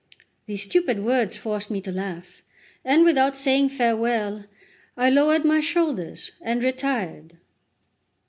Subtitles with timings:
[0.47, 2.41] These stupid words forced me to laugh,
[2.83, 4.45] and without saying farewell,
[4.97, 7.37] I lowered my shoulders and retired.